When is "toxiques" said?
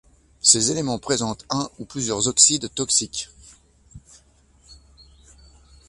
2.73-3.29